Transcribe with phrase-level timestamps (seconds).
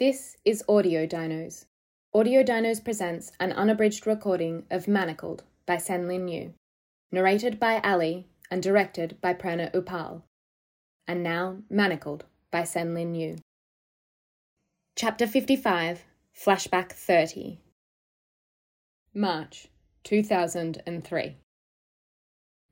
[0.00, 1.66] This is Audio Dinos.
[2.14, 6.54] Audio Dinos presents an unabridged recording of Manacled by Senlin Yu,
[7.12, 10.22] narrated by Ali and directed by Prerna Upal.
[11.06, 13.36] And now, Manacled by Senlin Yu.
[14.96, 17.60] Chapter 55 Flashback 30
[19.12, 19.68] March
[20.04, 21.36] 2003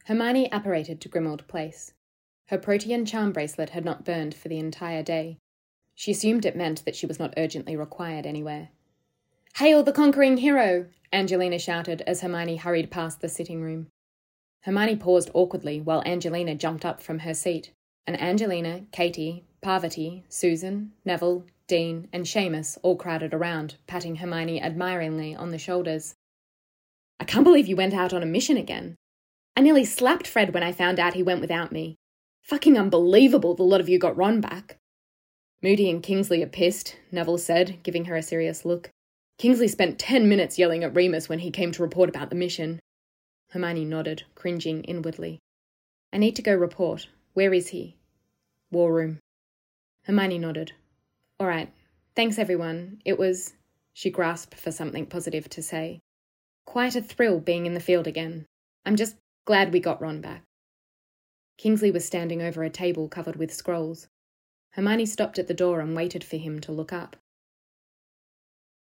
[0.07, 1.93] Hermione apparated to Grimmauld Place.
[2.47, 5.37] Her protean charm bracelet had not burned for the entire day.
[5.99, 8.69] She assumed it meant that she was not urgently required anywhere.
[9.57, 10.87] Hail the conquering hero!
[11.13, 13.89] Angelina shouted as Hermione hurried past the sitting room.
[14.61, 17.73] Hermione paused awkwardly while Angelina jumped up from her seat,
[18.07, 25.35] and Angelina, Katie, Parvati, Susan, Neville, Dean, and Seamus all crowded around, patting Hermione admiringly
[25.35, 26.15] on the shoulders.
[27.19, 28.95] I can't believe you went out on a mission again.
[29.57, 31.97] I nearly slapped Fred when I found out he went without me.
[32.43, 34.78] Fucking unbelievable the lot of you got Ron back.
[35.63, 38.91] Moody and Kingsley are pissed, Neville said, giving her a serious look.
[39.39, 42.81] Kingsley spent ten minutes yelling at Remus when he came to report about the mission.
[43.51, 45.39] Hermione nodded, cringing inwardly.
[46.13, 47.09] I need to go report.
[47.35, 47.97] Where is he?
[48.71, 49.19] War room.
[50.05, 50.73] Hermione nodded.
[51.41, 51.73] All right.
[52.15, 53.01] Thanks, everyone.
[53.05, 53.55] It was.
[53.95, 56.01] She grasped for something positive to say.
[56.67, 58.47] Quite a thrill being in the field again.
[58.87, 60.43] I'm just glad we got Ron back.
[61.57, 64.07] Kingsley was standing over a table covered with scrolls.
[64.71, 67.17] Hermione stopped at the door and waited for him to look up.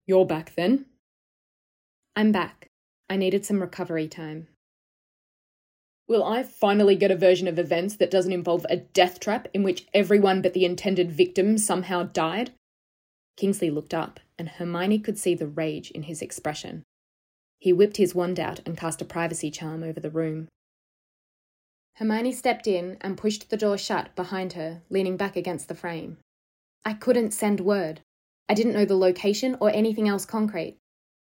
[0.07, 0.87] You're back then?
[2.17, 2.69] I'm back.
[3.09, 4.49] I needed some recovery time.
[6.09, 9.63] Will I finally get a version of events that doesn't involve a death trap in
[9.63, 12.51] which everyone but the intended victim somehow died?
[13.37, 16.83] Kingsley looked up, and Hermione could see the rage in his expression.
[17.61, 20.49] He whipped his wand out and cast a privacy charm over the room.
[21.95, 26.19] Hermione stepped in and pushed the door shut behind her, leaning back against the frame.
[26.85, 28.01] I couldn't send word.
[28.49, 30.77] I didn't know the location or anything else concrete.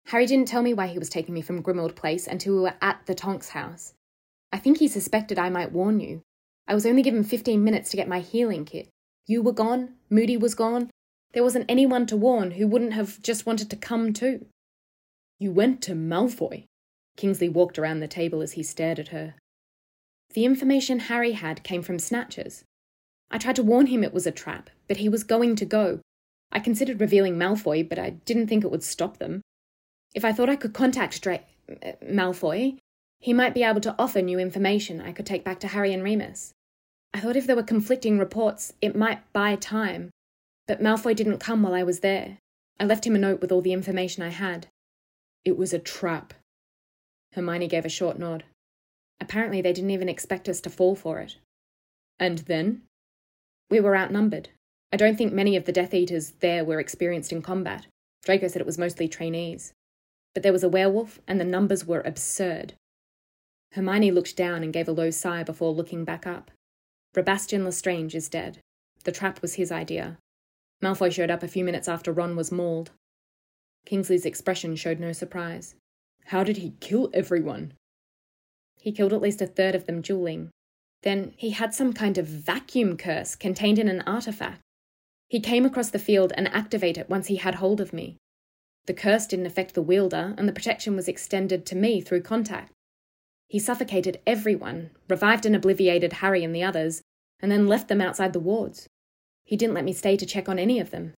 [0.08, 2.76] Harry didn't tell me why he was taking me from Grimmauld Place until we were
[2.82, 3.94] at the Tonks house.
[4.52, 6.22] I think he suspected I might warn you.
[6.68, 8.90] I was only given 15 minutes to get my healing kit.
[9.28, 10.90] You were gone, Moody was gone.
[11.34, 14.46] There wasn't anyone to warn who wouldn't have just wanted to come too.
[15.40, 16.66] You went to Malfoy.
[17.18, 19.36] Kingsley walked around the table as he stared at her.
[20.34, 22.64] The information Harry had came from Snatchers.
[23.32, 26.00] I tried to warn him it was a trap, but he was going to go.
[26.52, 29.42] I considered revealing Malfoy, but I didn't think it would stop them.
[30.14, 32.78] If I thought I could contact Dra- uh, Malfoy,
[33.20, 36.04] he might be able to offer new information I could take back to Harry and
[36.04, 36.54] Remus.
[37.14, 40.12] I thought if there were conflicting reports, it might buy time.
[40.68, 42.38] But Malfoy didn't come while I was there.
[42.80, 44.68] I left him a note with all the information I had.
[45.44, 46.34] It was a trap.
[47.34, 48.44] Hermione gave a short nod.
[49.20, 51.38] Apparently, they didn't even expect us to fall for it.
[52.20, 52.84] And then?
[53.70, 54.50] We were outnumbered.
[54.92, 57.88] I don't think many of the Death Eaters there were experienced in combat.
[58.24, 59.74] Draco said it was mostly trainees.
[60.34, 62.74] But there was a werewolf, and the numbers were absurd.
[63.74, 66.52] Hermione looked down and gave a low sigh before looking back up.
[67.14, 68.60] Sebastian Lestrange is dead.
[69.04, 70.18] The trap was his idea.
[70.82, 72.92] Malfoy showed up a few minutes after Ron was mauled.
[73.86, 75.76] Kingsley's expression showed no surprise.
[76.26, 77.74] How did he kill everyone?
[78.86, 80.52] He killed at least a third of them dueling.
[81.02, 84.62] Then he had some kind of vacuum curse contained in an artifact.
[85.28, 88.18] He came across the field and activated it once he had hold of me.
[88.86, 92.74] The curse didn't affect the wielder, and the protection was extended to me through contact.
[93.48, 97.02] He suffocated everyone, revived and obliviated Harry and the others,
[97.40, 98.88] and then left them outside the wards.
[99.46, 101.16] He didn't let me stay to check on any of them.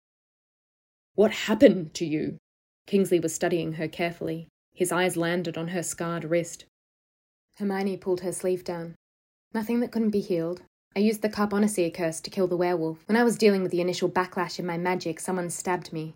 [1.16, 2.38] What happened to you?
[2.86, 4.46] Kingsley was studying her carefully.
[4.72, 6.64] His eyes landed on her scarred wrist.
[7.58, 8.96] Hermione pulled her sleeve down.
[9.54, 10.62] Nothing that couldn't be healed.
[10.94, 13.06] I used the Carbonaceae curse to kill the werewolf.
[13.08, 16.14] When I was dealing with the initial backlash in my magic, someone stabbed me.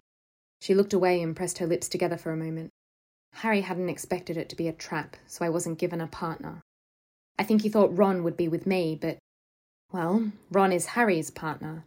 [0.60, 2.68] She looked away and pressed her lips together for a moment.
[3.32, 6.60] Harry hadn't expected it to be a trap, so I wasn't given a partner.
[7.38, 9.16] I think he thought Ron would be with me, but.
[9.92, 11.84] Well, Ron is Harry's partner.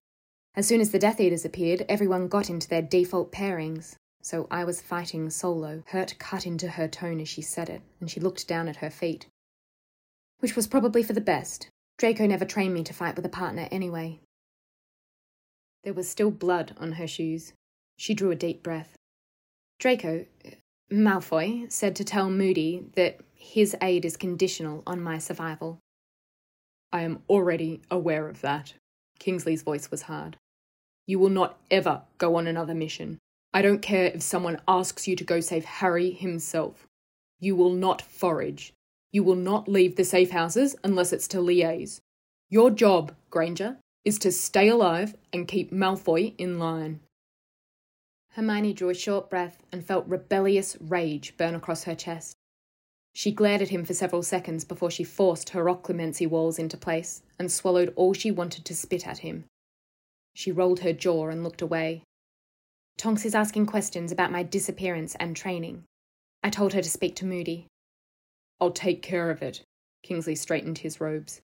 [0.56, 3.96] As soon as the Death Eaters appeared, everyone got into their default pairings.
[4.24, 5.84] So I was fighting solo.
[5.88, 8.90] Hurt cut into her tone as she said it, and she looked down at her
[8.90, 9.28] feet
[10.44, 11.70] which was probably for the best.
[11.98, 14.20] Draco never trained me to fight with a partner anyway.
[15.86, 17.54] There was still blood on her shoes.
[17.96, 18.98] She drew a deep breath.
[19.80, 20.26] Draco,
[20.92, 25.80] Malfoy, said to tell Moody that his aid is conditional on my survival.
[26.92, 28.74] I am already aware of that.
[29.20, 30.36] Kingsley's voice was hard.
[31.08, 33.18] You will not ever go on another mission.
[33.54, 36.86] I don't care if someone asks you to go save Harry himself.
[37.40, 38.74] You will not forage.
[39.14, 42.02] You will not leave the safe houses unless it's to liaise.
[42.50, 47.00] Your job, Granger, is to stay alive and keep Malfoy in line.
[48.32, 52.36] Hermione drew a short breath and felt rebellious rage burn across her chest.
[53.14, 57.22] She glared at him for several seconds before she forced her occlumency walls into place
[57.38, 59.46] and swallowed all she wanted to spit at him.
[60.34, 62.02] She rolled her jaw and looked away.
[62.98, 65.84] Tonks is asking questions about my disappearance and training.
[66.44, 67.68] I told her to speak to Moody.
[68.64, 69.62] I'll take care of it.
[70.04, 71.42] Kingsley straightened his robes.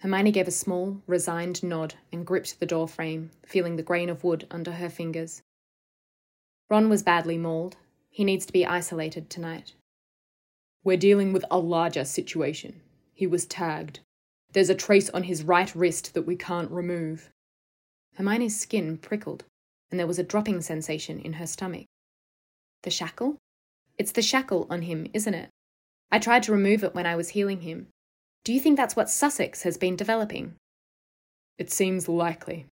[0.00, 4.24] Hermione gave a small, resigned nod and gripped the door frame, feeling the grain of
[4.24, 5.42] wood under her fingers.
[6.68, 7.76] Ron was badly mauled.
[8.10, 9.74] He needs to be isolated tonight.
[10.82, 12.80] We're dealing with a larger situation.
[13.14, 14.00] He was tagged.
[14.52, 17.30] There's a trace on his right wrist that we can't remove.
[18.16, 19.44] Hermione's skin prickled,
[19.92, 21.86] and there was a dropping sensation in her stomach.
[22.82, 23.36] The shackle?
[23.96, 25.48] It's the shackle on him, isn't it?
[26.12, 27.88] I tried to remove it when I was healing him.
[28.44, 30.56] Do you think that's what Sussex has been developing?
[31.56, 32.66] It seems likely.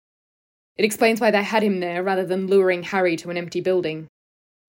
[0.76, 4.08] It explains why they had him there rather than luring Harry to an empty building.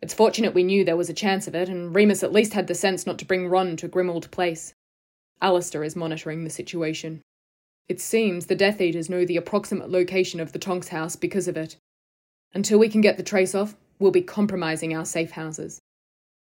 [0.02, 2.68] It's fortunate we knew there was a chance of it, and Remus at least had
[2.68, 4.74] the sense not to bring Ron to Grimmauld Place.
[5.42, 7.22] Alastor is monitoring the situation.
[7.90, 11.58] It seems the Death Eaters know the approximate location of the Tonks house because of
[11.58, 11.76] it.
[12.54, 15.82] Until we can get the trace off, we'll be compromising our safe houses.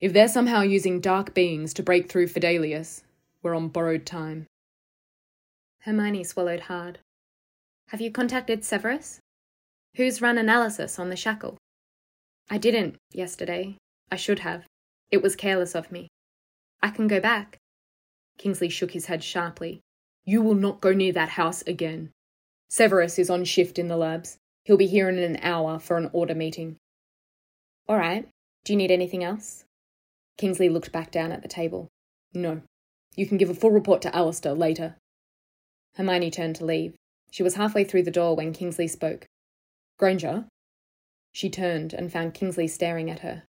[0.00, 3.02] If they're somehow using dark beings to break through Fidelius,
[3.42, 4.46] we're on borrowed time.
[5.80, 6.98] Hermione swallowed hard.
[7.88, 9.20] Have you contacted Severus?
[9.94, 11.56] Who's run analysis on the shackle?
[12.50, 13.76] I didn't yesterday.
[14.10, 14.66] I should have.
[15.10, 16.08] It was careless of me.
[16.82, 17.56] I can go back.
[18.36, 19.80] Kingsley shook his head sharply.
[20.24, 22.10] You will not go near that house again.
[22.68, 24.36] Severus is on shift in the labs.
[24.64, 26.76] He'll be here in an hour for an order meeting.
[27.88, 28.28] All right.
[28.64, 29.64] Do you need anything else?
[30.36, 31.88] Kingsley looked back down at the table.
[32.34, 32.62] No.
[33.16, 34.96] You can give a full report to Alastor later.
[35.96, 36.94] Hermione turned to leave.
[37.30, 39.26] She was halfway through the door when Kingsley spoke.
[39.98, 40.44] Granger?
[41.32, 43.44] She turned and found Kingsley staring at her.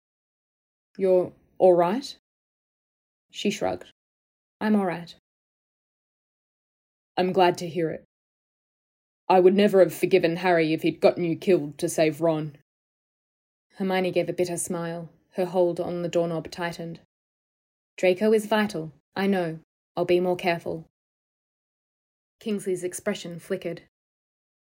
[0.98, 2.16] You're all right?
[3.32, 3.86] She shrugged.
[4.60, 5.16] I'm all right.
[7.18, 8.04] I'm glad to hear it.
[9.30, 12.58] I would never have forgiven Harry if he'd gotten you killed to save Ron.
[13.78, 15.10] Hermione gave a bitter smile.
[15.34, 17.00] Her hold on the doorknob tightened.
[17.98, 18.92] Draco is vital.
[19.16, 19.60] I know.
[19.96, 20.88] I'll be more careful.
[22.40, 23.84] Kingsley's expression flickered.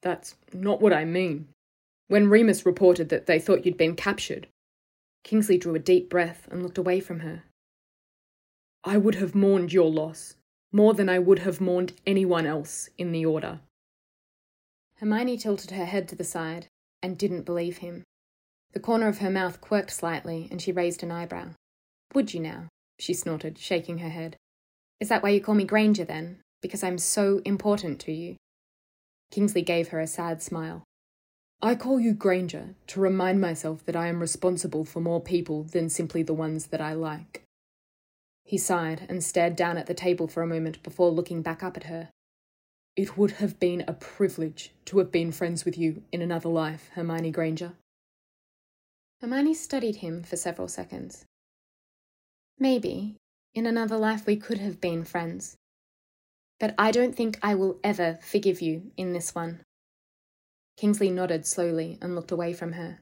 [0.03, 1.49] That's not what I mean.
[2.09, 4.49] When Remus reported that they thought you'd been captured,
[5.23, 7.45] Kingsley drew a deep breath and looked away from her.
[8.83, 10.37] I would have mourned your loss
[10.73, 13.61] more than I would have mourned anyone else in the Order.
[14.97, 16.69] Hermione tilted her head to the side
[17.03, 18.05] and didn't believe him.
[18.73, 21.51] The corner of her mouth quirked slightly and she raised an eyebrow.
[22.15, 22.69] Would you now?
[22.99, 24.37] she snorted, shaking her head.
[25.01, 26.41] Is that why you call me Granger then?
[26.61, 28.37] Because I'm so important to you?
[29.31, 30.85] Kingsley gave her a sad smile.
[31.63, 35.89] I call you Granger to remind myself that I am responsible for more people than
[35.89, 37.43] simply the ones that I like.
[38.45, 41.77] He sighed and stared down at the table for a moment before looking back up
[41.77, 42.09] at her.
[42.97, 46.91] It would have been a privilege to have been friends with you in another life,
[46.95, 47.73] Hermione Granger.
[49.21, 51.27] Hermione studied him for several seconds.
[52.59, 53.17] Maybe,
[53.55, 55.57] in another life, we could have been friends.
[56.59, 59.61] But I don't think I will ever forgive you in this one.
[60.79, 62.99] Kingsley nodded slowly and looked away from her.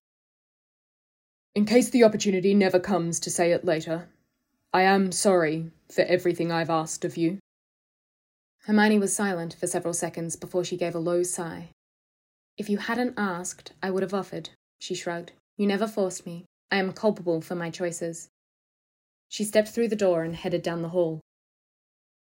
[1.54, 4.09] In case the opportunity never comes to say it later,
[4.73, 7.38] I am sorry for everything I've asked of you.
[8.64, 11.71] Hermione was silent for several seconds before she gave a low sigh.
[12.57, 14.50] If you hadn't asked, I would have offered,
[14.81, 15.33] she shrugged.
[15.59, 16.47] You never forced me.
[16.71, 18.31] I am culpable for my choices.
[19.29, 21.21] She stepped through the door and headed down the hall.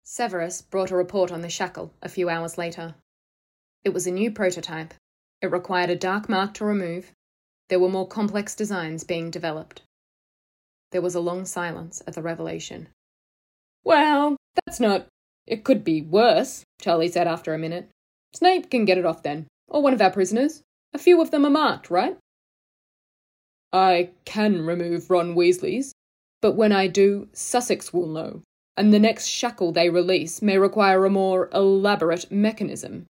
[0.05, 2.95] Severus brought a report on the shackle a few hours later.
[3.83, 4.95] It was a new prototype,
[5.43, 7.11] it required a dark mark to remove.
[7.69, 9.83] There were more complex designs being developed.
[10.93, 12.89] There was a long silence at the revelation.
[13.83, 15.07] Well, that's not.
[15.47, 17.91] It could be worse, Charlie said after a minute.
[18.35, 20.63] Snape can get it off then, or one of our prisoners.
[20.95, 22.17] A few of them are marked, right?
[23.73, 25.93] I can remove Ron Weasley's,
[26.41, 28.43] but when I do, Sussex will know,
[28.77, 33.07] and the next shackle they release may require a more elaborate mechanism.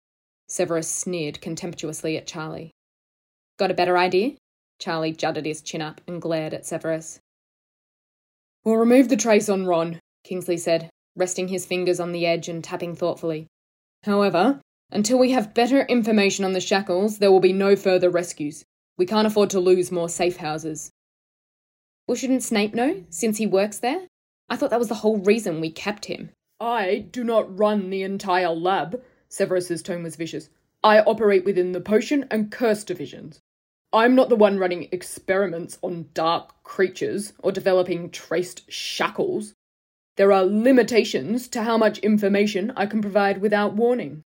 [0.48, 2.70] Severus sneered contemptuously at Charlie.
[3.58, 4.32] Got a better idea?
[4.78, 7.18] Charlie jutted his chin up and glared at Severus.
[8.64, 12.62] We'll remove the trace on Ron, Kingsley said, resting his fingers on the edge and
[12.62, 13.46] tapping thoughtfully.
[14.04, 18.64] However, until we have better information on the shackles, there will be no further rescues.
[19.02, 20.92] We can't afford to lose more safe houses.
[22.06, 24.06] Well, shouldn't Snape know, since he works there?
[24.48, 26.30] I thought that was the whole reason we kept him.
[26.60, 30.50] I do not run the entire lab, Severus's tone was vicious.
[30.84, 33.40] I operate within the potion and curse divisions.
[33.92, 39.52] I'm not the one running experiments on dark creatures or developing traced shackles.
[40.16, 44.22] There are limitations to how much information I can provide without warning.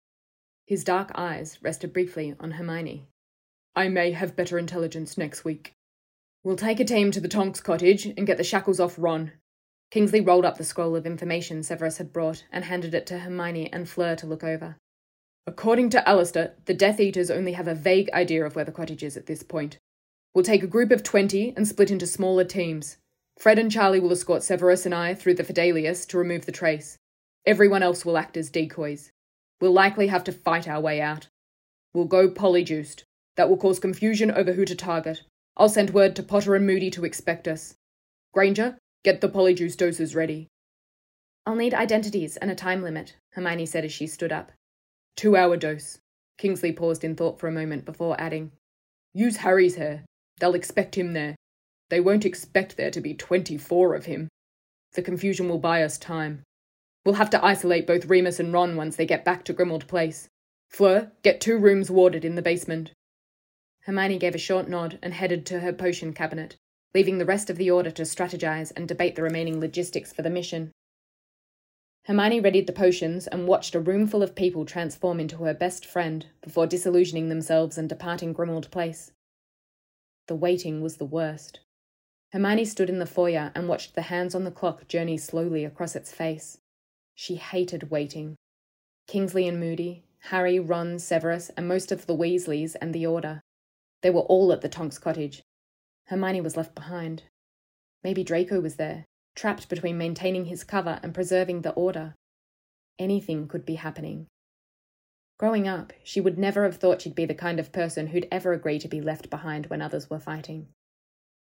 [0.67, 3.07] His dark eyes rested briefly on Hermione.
[3.77, 5.75] I may have better intelligence next week.
[6.43, 9.33] We'll take a team to the Tonks cottage and get the shackles off Ron.
[9.91, 13.71] Kingsley rolled up the scroll of information Severus had brought and handed it to Hermione
[13.71, 14.77] and Fleur to look over.
[15.45, 19.03] According to Alastor, the Death Eaters only have a vague idea of where the cottage
[19.03, 19.77] is at this point.
[20.33, 22.97] We'll take a group of 20 and split into smaller teams.
[23.37, 26.97] Fred and Charlie will escort Severus and I through the Fidelius to remove the trace.
[27.45, 29.11] Everyone else will act as decoys.
[29.61, 31.27] We'll likely have to fight our way out.
[31.93, 33.03] We'll go polyjuiced.
[33.37, 35.21] That will cause confusion over who to target.
[35.55, 37.75] I'll send word to Potter and Moody to expect us.
[38.33, 40.47] Granger, get the polyjuice doses ready.
[41.45, 44.51] I'll need identities and a time limit, Hermione said as she stood up.
[45.15, 45.99] Two hour dose.
[46.37, 48.51] Kingsley paused in thought for a moment before adding,
[49.13, 50.03] Use Harry's hair.
[50.39, 51.35] They'll expect him there.
[51.89, 54.27] They won't expect there to be 24 of him.
[54.93, 56.43] The confusion will buy us time.
[57.05, 60.27] We'll have to isolate both Remus and Ron once they get back to Grimmauld Place.
[60.69, 62.91] Fleur, get two rooms warded in the basement.
[63.87, 66.57] Hermione gave a short nod and headed to her potion cabinet,
[66.93, 70.29] leaving the rest of the order to strategize and debate the remaining logistics for the
[70.29, 70.73] mission.
[72.03, 76.25] Hermione readied the potions and watched a roomful of people transform into her best friend
[76.41, 79.13] before disillusioning themselves and departing Grimmauld Place.
[80.27, 81.61] The waiting was the worst.
[82.33, 85.95] Hermione stood in the foyer and watched the hands on the clock journey slowly across
[85.95, 86.57] its face.
[87.15, 88.35] She hated waiting.
[89.07, 93.39] Kingsley and Moody, Harry, Ron, Severus, and most of the Weasleys and the Order.
[94.01, 95.41] They were all at the Tonks cottage.
[96.05, 97.23] Hermione was left behind.
[98.03, 102.15] Maybe Draco was there, trapped between maintaining his cover and preserving the order.
[102.99, 104.27] Anything could be happening.
[105.37, 108.53] Growing up, she would never have thought she'd be the kind of person who'd ever
[108.53, 110.67] agree to be left behind when others were fighting.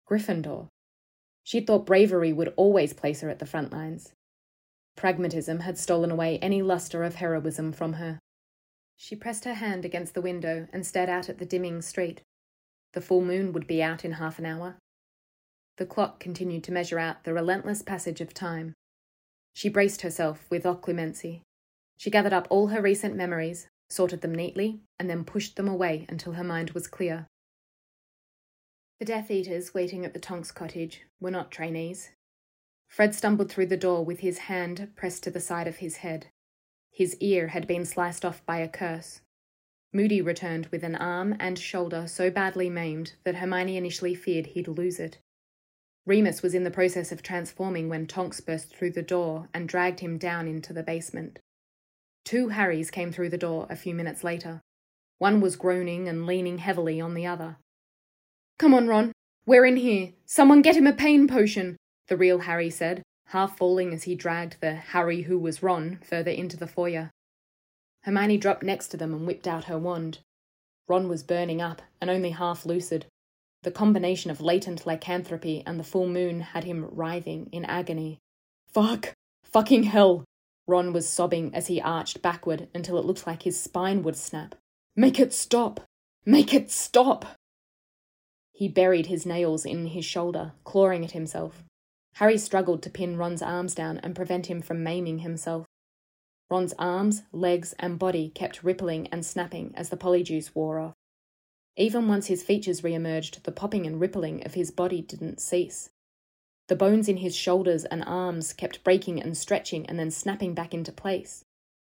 [0.08, 0.68] Gryffindor.
[1.44, 4.12] She'd thought bravery would always place her at the front lines.
[4.96, 8.18] Pragmatism had stolen away any luster of heroism from her.
[8.96, 12.22] She pressed her hand against the window and stared out at the dimming street.
[12.94, 14.76] The full moon would be out in half an hour.
[15.78, 18.72] The clock continued to measure out the relentless passage of time.
[19.52, 21.42] She braced herself with occlumency.
[21.96, 26.06] She gathered up all her recent memories, sorted them neatly, and then pushed them away
[26.08, 27.26] until her mind was clear.
[29.00, 32.10] The Death Eaters waiting at the Tonks cottage were not trainees.
[32.86, 36.28] Fred stumbled through the door with his hand pressed to the side of his head.
[36.92, 39.20] His ear had been sliced off by a curse.
[39.94, 44.66] Moody returned with an arm and shoulder so badly maimed that Hermione initially feared he'd
[44.66, 45.18] lose it.
[46.04, 50.00] Remus was in the process of transforming when Tonks burst through the door and dragged
[50.00, 51.38] him down into the basement.
[52.24, 54.60] Two Harrys came through the door a few minutes later.
[55.18, 57.56] One was groaning and leaning heavily on the other.
[58.58, 59.12] Come on, Ron.
[59.46, 60.12] We're in here.
[60.26, 61.76] Someone get him a pain potion,
[62.08, 66.30] the real Harry said, half falling as he dragged the Harry who was Ron further
[66.32, 67.10] into the foyer.
[68.04, 70.18] Hermione dropped next to them and whipped out her wand.
[70.86, 73.06] Ron was burning up and only half lucid.
[73.62, 78.18] The combination of latent lycanthropy and the full moon had him writhing in agony.
[78.66, 79.14] Fuck!
[79.44, 80.24] Fucking hell!
[80.66, 84.54] Ron was sobbing as he arched backward until it looked like his spine would snap.
[84.94, 85.80] Make it stop!
[86.26, 87.24] Make it stop!
[88.52, 91.64] He buried his nails in his shoulder, clawing at himself.
[92.14, 95.66] Harry struggled to pin Ron's arms down and prevent him from maiming himself.
[96.50, 100.94] Ron's arms, legs, and body kept rippling and snapping as the polyjuice wore off.
[101.76, 105.90] Even once his features re-emerged, the popping and rippling of his body didn't cease.
[106.68, 110.72] The bones in his shoulders and arms kept breaking and stretching and then snapping back
[110.72, 111.44] into place.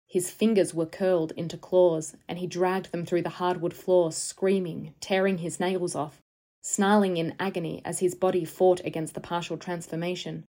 [0.08, 4.94] His fingers were curled into claws, and he dragged them through the hardwood floor, screaming,
[5.02, 6.22] tearing his nails off,
[6.62, 10.46] snarling in agony as his body fought against the partial transformation.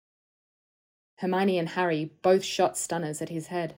[1.18, 3.74] Hermione and Harry both shot stunners at his head.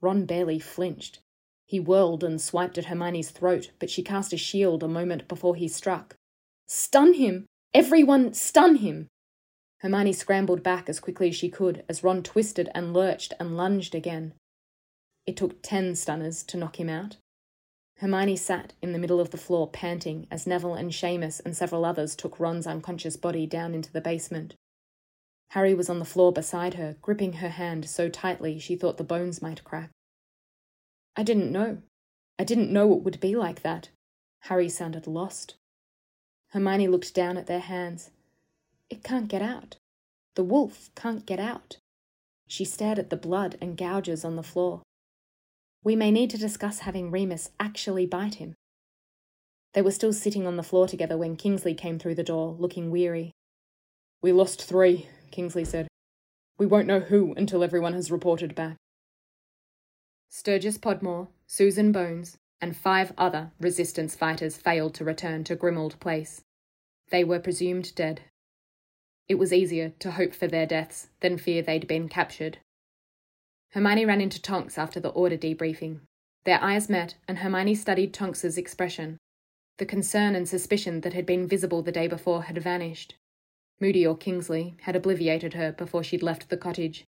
[0.00, 1.20] Ron barely flinched.
[1.66, 5.56] He whirled and swiped at Hermione's throat, but she cast a shield a moment before
[5.56, 6.16] he struck.
[6.68, 7.46] Stun him!
[7.74, 9.08] Everyone, stun him!
[9.78, 13.94] Hermione scrambled back as quickly as she could as Ron twisted and lurched and lunged
[13.94, 14.34] again.
[15.26, 17.16] It took ten stunners to knock him out.
[17.98, 21.84] Hermione sat in the middle of the floor panting as Neville and Seamus and several
[21.84, 24.54] others took Ron's unconscious body down into the basement.
[25.50, 29.04] Harry was on the floor beside her, gripping her hand so tightly she thought the
[29.04, 29.90] bones might crack.
[31.16, 31.78] I didn't know.
[32.38, 33.88] I didn't know it would be like that.
[34.40, 35.54] Harry sounded lost.
[36.48, 38.10] Hermione looked down at their hands.
[38.90, 39.76] It can't get out.
[40.34, 41.78] The wolf can't get out.
[42.46, 44.82] She stared at the blood and gouges on the floor.
[45.82, 48.54] We may need to discuss having Remus actually bite him.
[49.72, 52.90] They were still sitting on the floor together when Kingsley came through the door, looking
[52.90, 53.32] weary.
[54.22, 55.88] We lost three, Kingsley said.
[56.58, 58.76] We won't know who until everyone has reported back.
[60.30, 66.42] Sturgis Podmore, Susan Bones, and five other resistance fighters failed to return to Grimmauld Place.
[67.10, 68.22] They were presumed dead.
[69.28, 72.58] It was easier to hope for their deaths than fear they'd been captured.
[73.70, 76.00] Hermione ran into Tonks after the order debriefing.
[76.44, 79.18] Their eyes met, and Hermione studied Tonks's expression.
[79.78, 83.16] The concern and suspicion that had been visible the day before had vanished.
[83.80, 87.04] Moody or Kingsley had obliviated her before she'd left the cottage.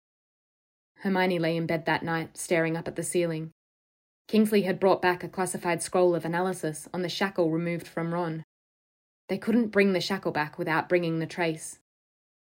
[0.98, 3.50] Hermione lay in bed that night, staring up at the ceiling.
[4.28, 8.42] Kingsley had brought back a classified scroll of analysis on the shackle removed from Ron.
[9.28, 11.78] They couldn't bring the shackle back without bringing the trace.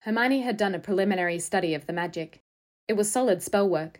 [0.00, 2.40] Hermione had done a preliminary study of the magic.
[2.88, 3.98] It was solid spell work.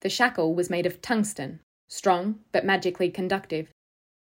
[0.00, 3.68] The shackle was made of tungsten, strong but magically conductive.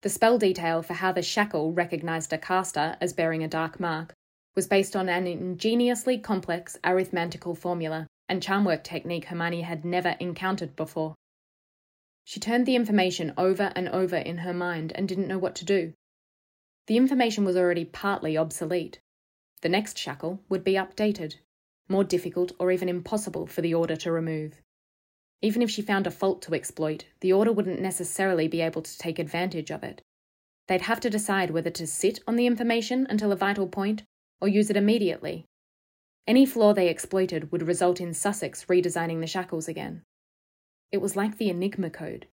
[0.00, 4.14] The spell detail for how the shackle recognized a caster as bearing a dark mark
[4.58, 10.16] was based on an ingeniously complex arithmetical formula and charm work technique Hermione had never
[10.18, 11.14] encountered before.
[12.24, 15.64] She turned the information over and over in her mind and didn't know what to
[15.64, 15.92] do.
[16.88, 18.98] The information was already partly obsolete.
[19.62, 21.36] The next shackle would be updated,
[21.88, 24.60] more difficult or even impossible for the Order to remove.
[25.40, 28.98] Even if she found a fault to exploit, the Order wouldn't necessarily be able to
[28.98, 30.02] take advantage of it.
[30.66, 34.02] They'd have to decide whether to sit on the information until a vital point
[34.40, 35.46] or use it immediately
[36.28, 40.02] any flaw they exploited would result in Sussex redesigning the shackles again.
[40.92, 42.26] It was like the Enigma code.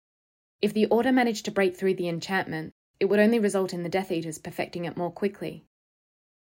[0.63, 3.89] If the Order managed to break through the enchantment, it would only result in the
[3.89, 5.65] Death Eaters perfecting it more quickly.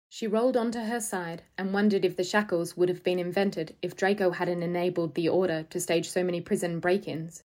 [0.09, 3.95] She rolled onto her side and wondered if the shackles would have been invented if
[3.95, 7.45] Draco hadn't enabled the Order to stage so many prison break ins.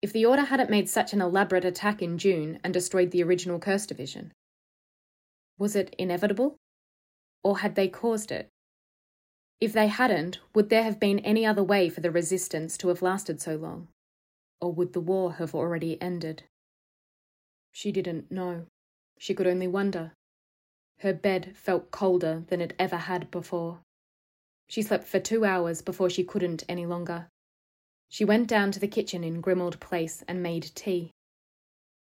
[0.00, 3.58] If the Order hadn't made such an elaborate attack in June and destroyed the original
[3.58, 4.32] Curse Division.
[5.58, 6.56] Was it inevitable?
[7.42, 8.48] Or had they caused it?
[9.60, 13.02] If they hadn't, would there have been any other way for the resistance to have
[13.02, 13.88] lasted so long?
[14.60, 16.44] Or would the war have already ended?
[17.72, 18.66] She didn't know.
[19.18, 20.12] She could only wonder.
[20.98, 23.80] Her bed felt colder than it ever had before.
[24.68, 27.28] She slept for two hours before she couldn't any longer.
[28.08, 31.10] She went down to the kitchen in Grimmauld Place and made tea.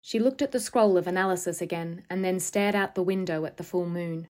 [0.01, 3.57] She looked at the scroll of analysis again and then stared out the window at
[3.57, 4.27] the full moon.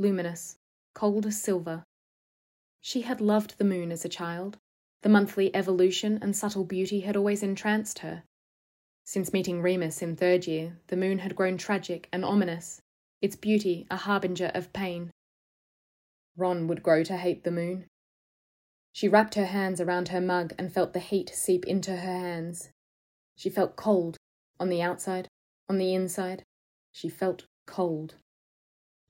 [0.00, 0.56] Luminous,
[0.94, 1.84] cold as silver,
[2.80, 4.58] she had loved the moon as a child.
[5.02, 8.24] The monthly evolution and subtle beauty had always entranced her.
[9.04, 12.80] Since meeting Remus in third year, the moon had grown tragic and ominous,
[13.20, 15.10] its beauty a harbinger of pain.
[16.36, 17.86] Ron would grow to hate the moon.
[18.92, 22.70] She wrapped her hands around her mug and felt the heat seep into her hands.
[23.36, 24.16] She felt cold,
[24.58, 25.28] on the outside,
[25.68, 26.44] on the inside.
[26.92, 28.14] She felt cold.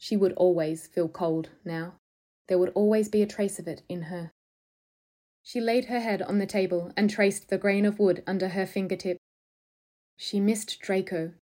[0.02, 1.98] She would always feel cold now.
[2.48, 4.32] There would always be a trace of it in her.
[5.42, 8.66] She laid her head on the table and traced the grain of wood under her
[8.66, 9.18] fingertip.
[10.16, 11.34] She missed Draco.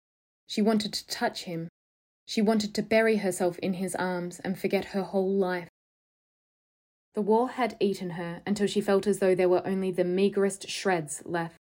[0.47, 1.67] She wanted to touch him.
[2.25, 5.69] She wanted to bury herself in his arms and forget her whole life.
[7.13, 10.67] The war had eaten her until she felt as though there were only the meagerest
[10.67, 11.57] shreds left,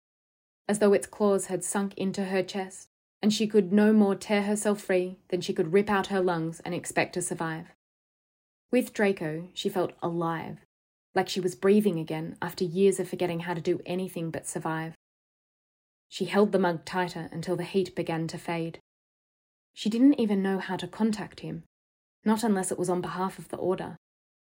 [0.68, 2.88] as though its claws had sunk into her chest,
[3.26, 6.60] and she could no more tear herself free than she could rip out her lungs
[6.60, 7.66] and expect to survive.
[8.70, 10.60] With Draco, she felt alive,
[11.16, 14.94] like she was breathing again after years of forgetting how to do anything but survive.
[16.08, 18.78] She held the mug tighter until the heat began to fade.
[19.74, 21.64] She didn't even know how to contact him,
[22.24, 23.98] not unless it was on behalf of the Order.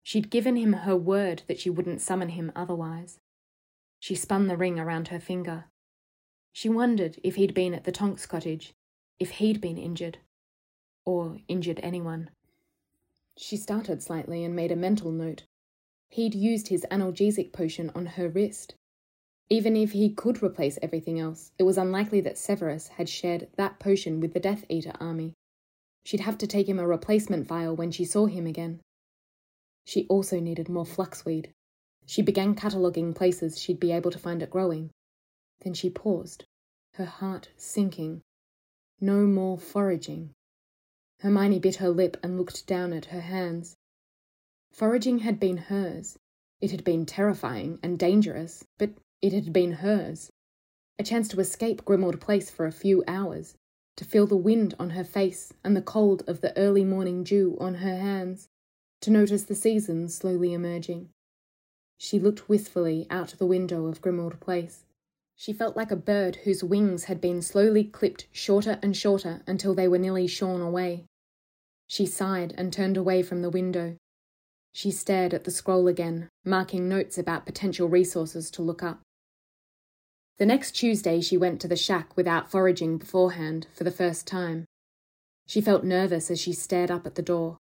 [0.02, 3.20] She'd given him her word that she wouldn't summon him otherwise.
[4.00, 5.66] She spun the ring around her finger.
[6.54, 8.74] She wondered if he'd been at the Tonks cottage,
[9.20, 10.18] if he'd been injured,
[11.06, 12.30] or injured anyone.
[13.38, 15.44] She started slightly and made a mental note.
[16.10, 18.76] He'd used his analgesic potion on her wrist.
[19.50, 23.80] Even if he could replace everything else, it was unlikely that Severus had shared that
[23.80, 25.34] potion with the Death Eater army.
[26.04, 28.82] She'd have to take him a replacement vial when she saw him again.
[29.86, 31.52] She also needed more fluxweed.
[32.06, 34.90] She began cataloguing places she'd be able to find it growing.
[35.62, 36.45] Then she paused,
[36.95, 38.21] her heart sinking.
[39.00, 40.34] No more foraging.
[41.19, 43.76] Hermione bit her lip and looked down at her hands.
[44.71, 46.17] Foraging had been hers.
[46.62, 50.32] It had been terrifying and dangerous, but it had been hers.
[50.97, 53.56] A chance to escape Grimmauld Place for a few hours,
[53.97, 57.58] to feel the wind on her face and the cold of the early morning dew
[57.60, 58.50] on her hands,
[59.02, 61.10] to notice the seasons slowly emerging.
[61.97, 64.86] She looked wistfully out the window of Grimmauld Place.
[65.42, 69.74] She felt like a bird whose wings had been slowly clipped shorter and shorter until
[69.74, 71.08] they were nearly shorn away.
[71.88, 73.98] She sighed and turned away from the window.
[74.72, 79.02] She stared at the scroll again, marking notes about potential resources to look up.
[80.38, 84.66] The next Tuesday, she went to the shack without foraging beforehand for the first time.
[85.48, 87.58] She felt nervous as she stared up at the door.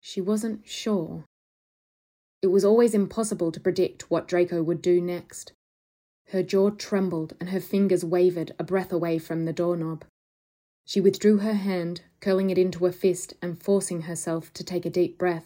[0.00, 1.26] She wasn't sure.
[2.42, 5.52] It was always impossible to predict what Draco would do next.
[6.28, 10.04] Her jaw trembled and her fingers wavered a breath away from the doorknob.
[10.84, 14.90] She withdrew her hand, curling it into a fist and forcing herself to take a
[14.90, 15.44] deep breath.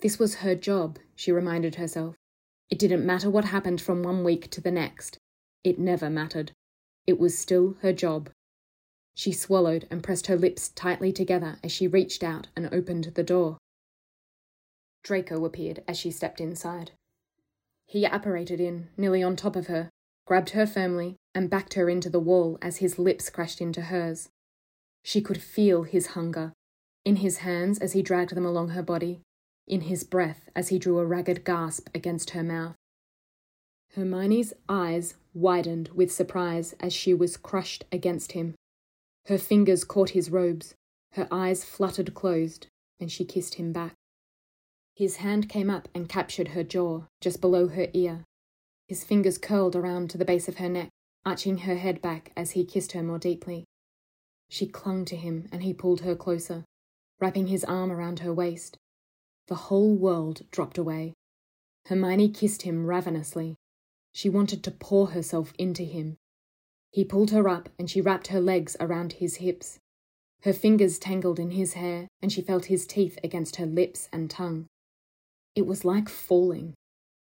[0.00, 2.16] This was her job, she reminded herself.
[2.70, 5.18] It didn't matter what happened from one week to the next.
[5.64, 6.52] It never mattered.
[7.06, 8.30] It was still her job.
[9.14, 13.22] She swallowed and pressed her lips tightly together as she reached out and opened the
[13.22, 13.58] door.
[15.02, 16.92] Draco appeared as she stepped inside.
[17.88, 19.88] He apparated in, nearly on top of her,
[20.26, 24.28] grabbed her firmly, and backed her into the wall as his lips crashed into hers.
[25.02, 26.52] She could feel his hunger,
[27.06, 29.22] in his hands as he dragged them along her body,
[29.66, 32.76] in his breath as he drew a ragged gasp against her mouth.
[33.94, 38.54] Hermione's eyes widened with surprise as she was crushed against him.
[39.26, 40.74] Her fingers caught his robes,
[41.12, 42.66] her eyes fluttered closed,
[43.00, 43.94] and she kissed him back.
[44.98, 48.24] His hand came up and captured her jaw, just below her ear.
[48.88, 50.88] His fingers curled around to the base of her neck,
[51.24, 53.64] arching her head back as he kissed her more deeply.
[54.48, 56.64] She clung to him and he pulled her closer,
[57.20, 58.76] wrapping his arm around her waist.
[59.46, 61.14] The whole world dropped away.
[61.86, 63.54] Hermione kissed him ravenously.
[64.12, 66.16] She wanted to pour herself into him.
[66.90, 69.78] He pulled her up and she wrapped her legs around his hips.
[70.42, 74.28] Her fingers tangled in his hair and she felt his teeth against her lips and
[74.28, 74.66] tongue.
[75.58, 76.74] It was like falling.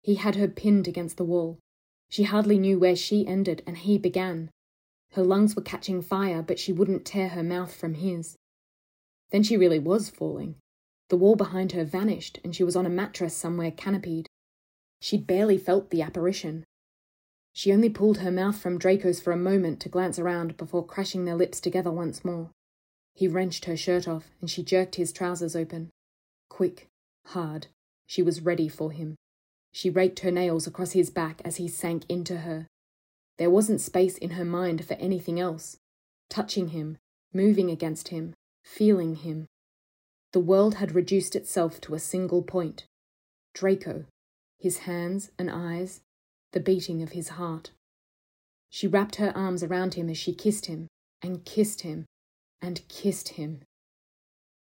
[0.03, 1.59] He had her pinned against the wall.
[2.11, 4.51] She hardly knew where she ended and he began.
[5.13, 8.37] Her lungs were catching fire, but she wouldn't tear her mouth from his.
[9.31, 10.57] Then she really was falling.
[11.09, 14.27] The wall behind her vanished, and she was on a mattress somewhere canopied.
[15.01, 16.67] She barely felt the apparition.
[17.55, 21.25] She only pulled her mouth from Draco's for a moment to glance around before crashing
[21.25, 22.51] their lips together once more.
[23.15, 25.89] He wrenched her shirt off, and she jerked his trousers open.
[26.51, 26.89] Quick,
[27.29, 27.69] hard,
[28.09, 29.15] she was ready for him.
[29.71, 32.67] She raked her nails across his back as he sank into her.
[33.37, 35.77] There wasn't space in her mind for anything else.
[36.29, 36.99] Touching him,
[37.33, 39.47] moving against him, feeling him.
[40.33, 42.87] The world had reduced itself to a single point
[43.55, 44.07] Draco,
[44.59, 46.01] his hands and eyes,
[46.53, 47.71] the beating of his heart.
[48.71, 50.89] She wrapped her arms around him as she kissed him,
[51.23, 52.07] and kissed him,
[52.61, 53.61] and kissed him.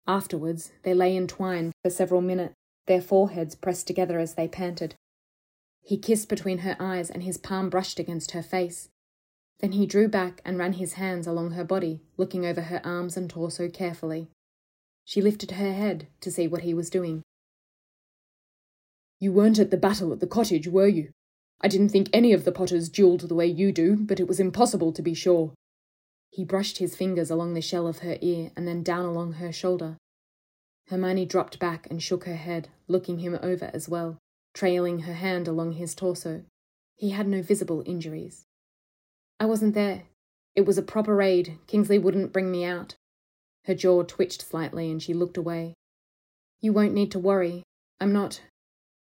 [0.07, 2.55] Afterwards, they lay entwined for several minutes,
[2.87, 4.95] their foreheads pressed together as they panted.
[5.83, 8.89] He kissed between her eyes and his palm brushed against her face.
[9.59, 13.15] Then he drew back and ran his hands along her body, looking over her arms
[13.15, 14.29] and torso carefully.
[15.05, 17.21] She lifted her head to see what he was doing.
[19.19, 21.11] You weren't at the battle at the cottage, were you?
[21.61, 24.39] I didn't think any of the Potters duelled the way you do, but it was
[24.39, 25.53] impossible to be sure.
[26.31, 29.51] He brushed his fingers along the shell of her ear and then down along her
[29.51, 29.97] shoulder,
[30.89, 34.17] Hermione dropped back and shook her head, looking him over as well,
[34.53, 36.43] trailing her hand along his torso.
[36.95, 38.45] He had no visible injuries.
[39.39, 40.03] I wasn't there.
[40.55, 41.57] It was a proper raid.
[41.67, 42.95] Kingsley wouldn't bring me out.
[43.65, 45.73] Her jaw twitched slightly and she looked away.
[46.59, 47.63] You won't need to worry.
[47.99, 48.41] I'm not.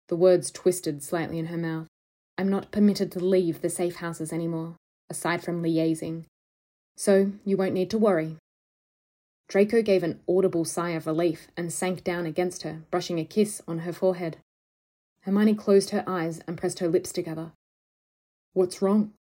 [0.08, 1.88] The words twisted slightly in her mouth.
[2.38, 4.76] I'm not permitted to leave the safe houses anymore,
[5.10, 6.26] aside from liaising.
[6.96, 8.38] So you won't need to worry.
[9.48, 13.62] Draco gave an audible sigh of relief and sank down against her, brushing a kiss
[13.68, 14.38] on her forehead.
[15.22, 17.52] Hermione closed her eyes and pressed her lips together.
[18.54, 19.14] What's wrong?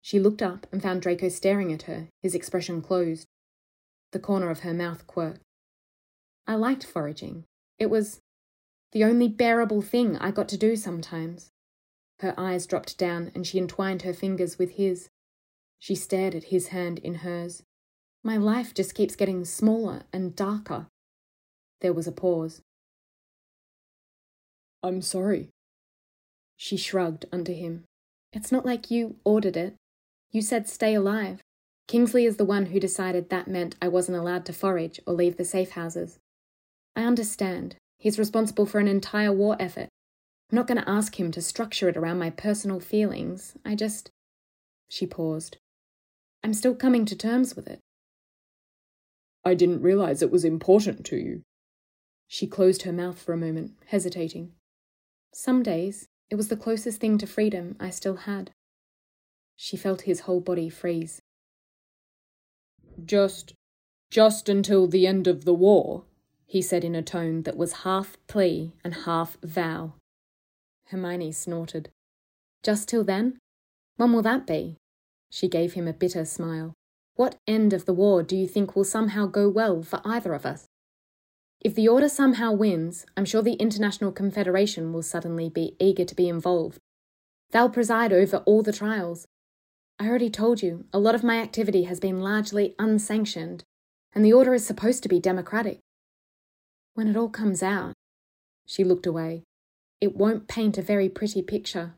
[0.00, 3.26] She looked up and found Draco staring at her, his expression closed.
[4.12, 5.42] The corner of her mouth quirked.
[6.46, 7.44] I liked foraging.
[7.78, 8.20] It was
[8.92, 11.50] the only bearable thing I got to do sometimes.
[12.20, 15.10] Her eyes dropped down and she entwined her fingers with his.
[15.78, 17.62] She stared at his hand in hers.
[18.28, 20.88] My life just keeps getting smaller and darker.
[21.80, 22.60] There was a pause.
[24.82, 25.48] I'm sorry.
[26.54, 27.84] She shrugged under him.
[28.34, 29.76] It's not like you ordered it.
[30.30, 31.40] You said stay alive.
[31.86, 35.38] Kingsley is the one who decided that meant I wasn't allowed to forage or leave
[35.38, 36.18] the safe houses.
[36.94, 37.76] I understand.
[37.96, 39.88] He's responsible for an entire war effort.
[40.50, 43.54] I'm not going to ask him to structure it around my personal feelings.
[43.64, 44.10] I just.
[44.90, 45.56] She paused.
[46.44, 47.80] I'm still coming to terms with it.
[49.48, 51.40] I didn't realize it was important to you.
[52.26, 54.52] She closed her mouth for a moment, hesitating.
[55.32, 58.50] Some days, it was the closest thing to freedom I still had.
[59.56, 61.22] She felt his whole body freeze.
[63.02, 63.54] Just.
[64.10, 66.04] just until the end of the war,
[66.44, 69.94] he said in a tone that was half plea and half vow.
[70.88, 71.88] Hermione snorted.
[72.62, 73.38] Just till then?
[73.96, 74.76] When will that be?
[75.30, 76.74] She gave him a bitter smile.
[77.18, 80.46] What end of the war do you think will somehow go well for either of
[80.46, 80.68] us?
[81.60, 86.14] If the Order somehow wins, I'm sure the International Confederation will suddenly be eager to
[86.14, 86.78] be involved.
[87.50, 89.26] They'll preside over all the trials.
[89.98, 93.64] I already told you, a lot of my activity has been largely unsanctioned,
[94.14, 95.80] and the Order is supposed to be democratic.
[96.94, 97.94] When it all comes out,
[98.64, 99.42] she looked away.
[100.00, 101.94] It won't paint a very pretty picture.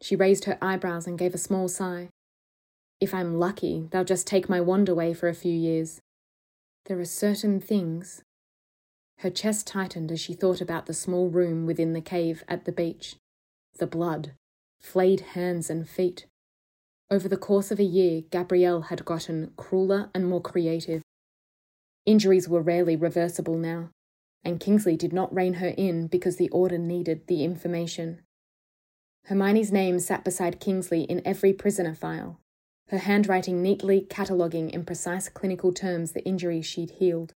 [0.00, 2.08] She raised her eyebrows and gave a small sigh.
[3.00, 6.00] If I'm lucky, they'll just take my wand away for a few years.
[6.86, 8.22] There are certain things
[9.20, 12.72] her chest tightened as she thought about the small room within the cave at the
[12.72, 13.16] beach.
[13.78, 14.32] The blood,
[14.80, 16.24] flayed hands and feet.
[17.10, 21.02] Over the course of a year, Gabrielle had gotten crueler and more creative.
[22.06, 23.90] Injuries were rarely reversible now,
[24.42, 28.22] and Kingsley did not rein her in because the Order needed the information.
[29.26, 32.40] Hermione's name sat beside Kingsley in every prisoner file,
[32.90, 37.32] her handwriting neatly cataloguing in precise clinical terms the injuries she'd healed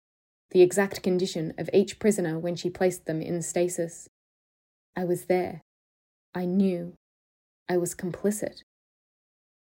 [0.53, 4.09] the exact condition of each prisoner when she placed them in stasis.
[4.95, 5.63] I was there.
[6.35, 6.93] I knew.
[7.71, 8.61] I was complicit.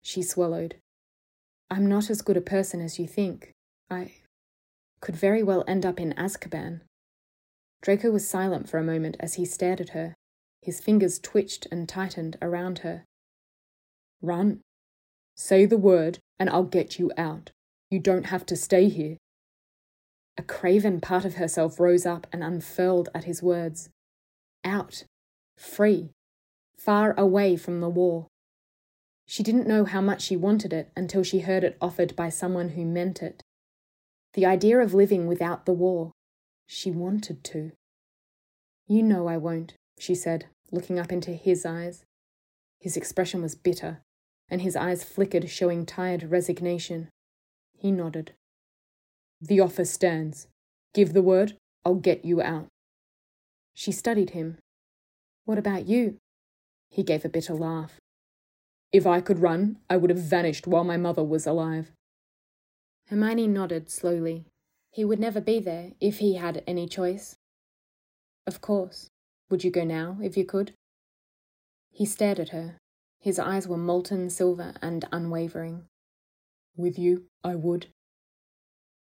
[0.02, 0.76] She swallowed.
[1.70, 3.52] I'm not as good a person as you think.
[3.88, 4.14] I
[5.00, 6.80] could very well end up in Azkaban.
[7.82, 10.14] Draco was silent for a moment as he stared at her.
[10.60, 13.04] His fingers twitched and tightened around her.
[14.20, 14.60] Run.
[15.42, 17.50] Say the word, and I'll get you out.
[17.90, 19.16] You don't have to stay here.
[20.36, 23.88] A craven part of herself rose up and unfurled at his words.
[24.66, 25.04] Out,
[25.56, 26.10] free,
[26.76, 28.26] far away from the war.
[29.24, 32.70] She didn't know how much she wanted it until she heard it offered by someone
[32.70, 33.42] who meant it.
[34.34, 36.12] The idea of living without the war.
[36.66, 37.72] She wanted to.
[38.86, 42.04] You know I won't, she said, looking up into his eyes.
[42.78, 44.02] His expression was bitter,
[44.50, 47.08] and his eyes flickered, showing tired resignation.
[47.78, 48.32] He nodded.
[49.40, 50.48] The offer stands.
[50.92, 52.66] Give the word, I'll get you out.
[53.74, 54.58] She studied him.
[55.44, 56.16] What about you?
[56.90, 58.00] He gave a bitter laugh.
[58.92, 61.92] If I could run, I would have vanished while my mother was alive.
[63.06, 64.44] Hermione nodded slowly.
[64.90, 67.36] He would never be there if he had any choice.
[68.46, 69.08] Of course.
[69.48, 70.72] Would you go now, if you could?
[71.92, 72.76] He stared at her.
[73.20, 75.84] His eyes were molten silver and unwavering.
[76.76, 77.88] With you, I would.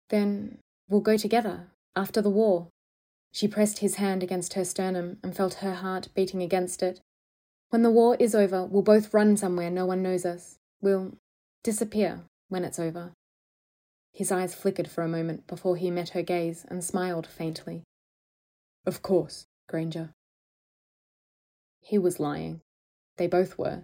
[0.10, 0.58] Then
[0.90, 2.70] we'll go together, after the war.
[3.32, 7.00] She pressed his hand against her sternum and felt her heart beating against it.
[7.70, 10.58] When the war is over, we'll both run somewhere no one knows us.
[10.82, 11.14] We'll
[11.64, 13.12] disappear when it's over.
[14.12, 17.84] His eyes flickered for a moment before he met her gaze and smiled faintly.
[18.86, 20.10] Of course, Granger.
[21.82, 22.62] He was lying.
[23.18, 23.84] They both were.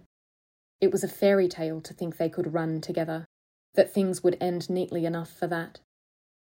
[0.84, 3.24] It was a fairy tale to think they could run together,
[3.72, 5.80] that things would end neatly enough for that.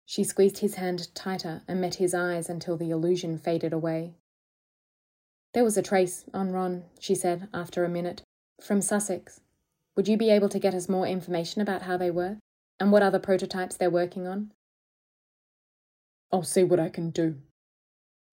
[0.05, 4.13] She squeezed his hand tighter and met his eyes until the illusion faded away.
[5.55, 8.21] There was a trace on Ron, she said after a minute,
[8.61, 9.41] from Sussex.
[9.95, 12.37] Would you be able to get us more information about how they work
[12.79, 14.51] and what other prototypes they're working on?
[16.31, 17.37] I'll see what I can do.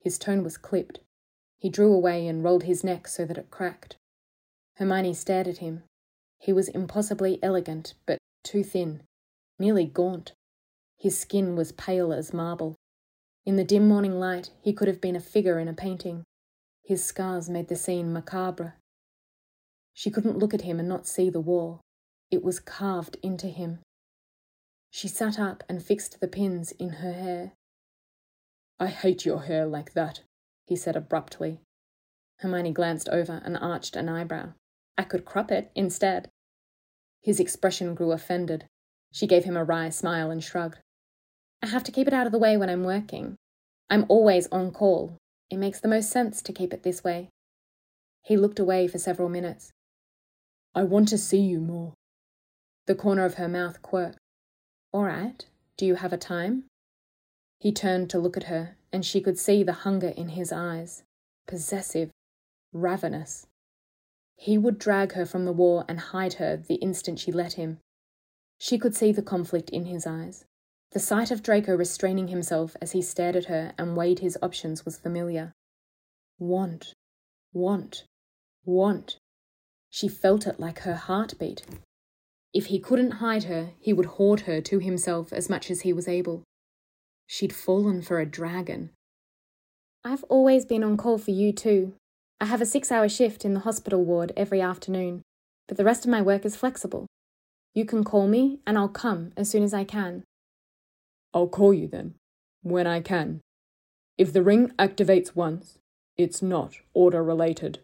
[0.00, 1.00] His tone was clipped.
[1.56, 3.96] He drew away and rolled his neck so that it cracked.
[4.76, 5.84] Hermione stared at him.
[6.38, 9.02] He was impossibly elegant, but too thin,
[9.58, 10.32] nearly gaunt.
[10.98, 12.74] His skin was pale as marble.
[13.46, 16.24] In the dim morning light, he could have been a figure in a painting.
[16.84, 18.74] His scars made the scene macabre.
[19.94, 21.80] She couldn't look at him and not see the war.
[22.30, 23.78] It was carved into him.
[24.90, 27.52] She sat up and fixed the pins in her hair.
[28.78, 30.20] I hate your hair like that,
[30.66, 31.60] he said abruptly.
[32.40, 34.52] Hermione glanced over and arched an eyebrow.
[34.98, 36.28] I could crop it instead.
[37.22, 38.66] His expression grew offended.
[39.12, 40.78] She gave him a wry smile and shrugged.
[41.62, 43.37] I have to keep it out of the way when I'm working.
[43.90, 45.16] I'm always on call.
[45.50, 47.30] It makes the most sense to keep it this way.
[48.22, 49.72] He looked away for several minutes.
[50.74, 51.94] I want to see you more.
[52.87, 54.18] The corner of her mouth quirked.
[54.92, 55.44] All right.
[55.76, 56.64] Do you have a time?
[57.59, 61.02] He turned to look at her, and she could see the hunger in his eyes
[61.46, 62.11] possessive,
[62.72, 63.46] ravenous.
[64.37, 67.79] He would drag her from the war and hide her the instant she let him.
[68.59, 70.44] She could see the conflict in his eyes.
[70.92, 74.85] The sight of Draco restraining himself as he stared at her and weighed his options
[74.85, 75.53] was familiar.
[76.38, 76.94] Want,
[77.53, 78.05] want,
[78.64, 79.18] want.
[79.90, 81.62] She felt it like her heartbeat.
[82.55, 85.92] If he couldn't hide her, he would hoard her to himself as much as he
[85.92, 86.44] was able.
[87.27, 88.90] She'd fallen for a dragon.
[90.05, 91.94] I've always been on call for you, too.
[92.40, 95.22] I have a six hour shift in the hospital ward every afternoon,
[95.68, 97.07] but the rest of my work is flexible.
[97.75, 100.22] You can call me, and I'll come as soon as I can.
[101.33, 102.14] I'll call you then,
[102.62, 103.40] when I can.
[104.18, 105.79] If the ring activates once,
[106.16, 107.81] it's not order related.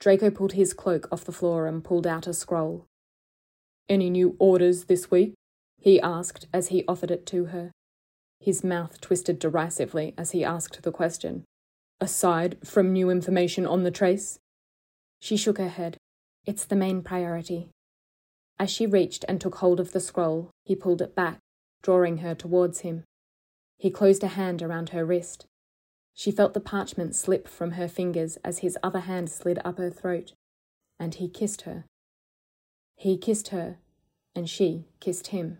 [0.00, 2.86] Draco pulled his cloak off the floor and pulled out a scroll.
[3.88, 5.34] Any new orders this week?
[5.78, 7.72] he asked as he offered it to her.
[8.38, 11.44] His mouth twisted derisively as he asked the question.
[12.00, 14.38] Aside from new information on the trace?
[15.20, 15.98] She shook her head.
[16.46, 17.68] It's the main priority.
[18.58, 21.38] As she reached and took hold of the scroll, he pulled it back,
[21.82, 23.04] drawing her towards him.
[23.78, 25.46] He closed a hand around her wrist.
[26.14, 29.90] She felt the parchment slip from her fingers as his other hand slid up her
[29.90, 30.32] throat,
[30.98, 31.84] and he kissed her.
[32.96, 33.78] He kissed her,
[34.34, 35.58] and she kissed him.